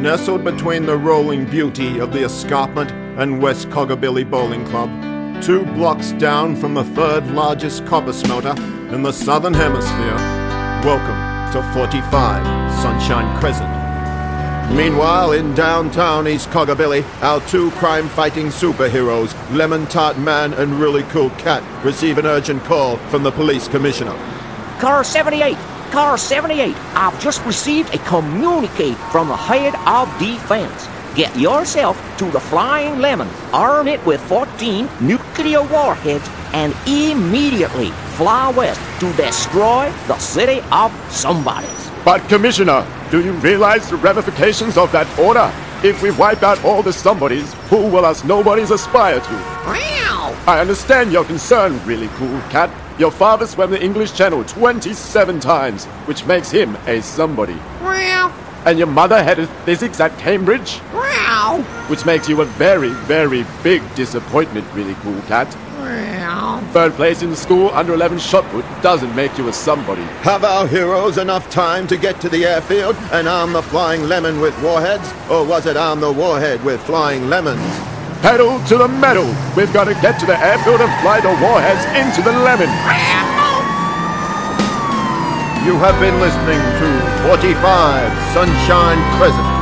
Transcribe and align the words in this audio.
nestled 0.00 0.42
between 0.42 0.86
the 0.86 0.96
rolling 0.96 1.44
beauty 1.44 1.98
of 1.98 2.12
the 2.12 2.24
escarpment 2.24 2.90
and 3.20 3.42
West 3.42 3.68
Coggabilly 3.68 4.28
Bowling 4.28 4.64
Club, 4.66 4.90
two 5.42 5.64
blocks 5.74 6.12
down 6.12 6.56
from 6.56 6.72
the 6.72 6.84
third 6.84 7.26
largest 7.32 7.84
copper 7.84 8.12
smelter 8.12 8.54
in 8.94 9.02
the 9.02 9.12
southern 9.12 9.52
hemisphere. 9.52 10.16
Welcome 10.84 11.52
to 11.52 11.72
45 11.74 12.72
Sunshine 12.80 13.38
Crescent. 13.40 13.68
Meanwhile, 14.74 15.32
in 15.32 15.54
downtown 15.54 16.28
East 16.28 16.48
Coggabilly, 16.48 17.04
our 17.22 17.40
two 17.48 17.70
crime 17.72 18.08
fighting 18.08 18.46
superheroes, 18.46 19.34
Lemon 19.54 19.86
Tart 19.86 20.16
Man 20.18 20.54
and 20.54 20.80
Really 20.80 21.02
Cool 21.04 21.30
Cat, 21.30 21.62
receive 21.84 22.16
an 22.16 22.24
urgent 22.24 22.64
call 22.64 22.96
from 23.08 23.22
the 23.22 23.32
police 23.32 23.68
commissioner. 23.68 24.14
Car 24.78 25.04
78, 25.04 25.58
Car 25.90 26.16
78, 26.16 26.76
I've 26.94 27.20
just 27.20 27.44
received 27.44 27.92
a 27.92 27.98
communique 27.98 28.94
from 29.10 29.26
the 29.26 29.36
head 29.36 29.74
of 29.88 30.08
defense. 30.20 30.88
Get 31.16 31.36
yourself 31.36 32.00
to 32.18 32.30
the 32.30 32.38
Flying 32.38 33.00
Lemon, 33.00 33.28
arm 33.52 33.88
it 33.88 34.04
with 34.06 34.20
14 34.28 34.88
nuclear 35.00 35.62
warheads, 35.62 36.28
and 36.52 36.76
immediately 36.86 37.90
fly 38.14 38.52
west 38.52 38.80
to 39.00 39.12
destroy 39.14 39.92
the 40.06 40.16
city 40.18 40.60
of 40.70 40.92
somebodies. 41.10 41.90
But, 42.04 42.20
Commissioner, 42.28 42.86
do 43.10 43.24
you 43.24 43.32
realize 43.32 43.90
the 43.90 43.96
ramifications 43.96 44.78
of 44.78 44.92
that 44.92 45.08
order? 45.18 45.52
If 45.82 46.04
we 46.04 46.12
wipe 46.12 46.44
out 46.44 46.64
all 46.64 46.84
the 46.84 46.92
somebodies, 46.92 47.52
who 47.68 47.88
will 47.88 48.04
us 48.04 48.22
nobodies 48.22 48.70
aspire 48.70 49.18
to? 49.18 49.32
Wow! 49.66 50.36
I 50.46 50.60
understand 50.60 51.10
your 51.10 51.24
concern, 51.24 51.84
really 51.84 52.08
cool 52.14 52.40
cat. 52.42 52.70
Your 53.00 53.10
father 53.10 53.46
swam 53.46 53.70
the 53.70 53.82
English 53.82 54.12
Channel 54.12 54.44
27 54.44 55.40
times, 55.40 55.86
which 56.04 56.26
makes 56.26 56.50
him 56.50 56.76
a 56.86 57.00
somebody. 57.00 57.54
Wow! 57.80 58.30
And 58.66 58.76
your 58.76 58.88
mother 58.88 59.22
had 59.22 59.38
a 59.38 59.46
physics 59.64 60.00
at 60.00 60.18
Cambridge, 60.18 60.80
Wow! 60.92 61.64
which 61.88 62.04
makes 62.04 62.28
you 62.28 62.42
a 62.42 62.44
very, 62.44 62.90
very 63.08 63.46
big 63.62 63.82
disappointment, 63.94 64.66
really 64.74 64.92
cool 64.96 65.18
cat. 65.22 65.48
Wow! 65.78 66.62
Third 66.72 66.92
place 66.92 67.22
in 67.22 67.34
school 67.34 67.70
under 67.70 67.94
11 67.94 68.18
shot 68.18 68.44
put 68.50 68.66
doesn't 68.82 69.16
make 69.16 69.38
you 69.38 69.48
a 69.48 69.52
somebody. 69.54 70.02
Have 70.20 70.44
our 70.44 70.66
heroes 70.66 71.16
enough 71.16 71.48
time 71.48 71.86
to 71.86 71.96
get 71.96 72.20
to 72.20 72.28
the 72.28 72.44
airfield 72.44 72.96
and 73.12 73.26
arm 73.26 73.54
the 73.54 73.62
Flying 73.62 74.02
Lemon 74.08 74.40
with 74.40 74.62
warheads? 74.62 75.10
Or 75.30 75.42
was 75.42 75.64
it 75.64 75.78
arm 75.78 76.00
the 76.00 76.12
warhead 76.12 76.62
with 76.62 76.82
flying 76.82 77.30
lemons? 77.30 77.99
Pedal 78.22 78.60
to 78.66 78.76
the 78.76 78.86
metal! 78.86 79.24
We've 79.56 79.72
got 79.72 79.84
to 79.84 79.94
get 79.94 80.20
to 80.20 80.26
the 80.26 80.36
airfield 80.38 80.80
and 80.80 80.92
fly 81.00 81.20
the 81.20 81.32
warheads 81.40 81.84
into 81.96 82.20
the 82.20 82.32
lemon! 82.32 82.68
You 85.64 85.76
have 85.76 85.98
been 86.00 86.18
listening 86.20 86.60
to 86.80 87.28
45 87.28 88.34
Sunshine 88.34 88.98
Crescent. 89.16 89.59